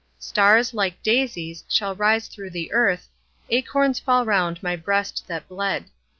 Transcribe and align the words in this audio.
Stars, 0.17 0.73
like 0.73 1.03
daisies, 1.03 1.63
shall 1.69 1.93
rise 1.93 2.27
through 2.27 2.49
the 2.49 2.71
earth, 2.71 3.07
Acorns 3.51 3.99
fall 3.99 4.25
round 4.25 4.63
my 4.63 4.75
breast 4.75 5.25
that 5.27 5.47
bled. 5.47 5.85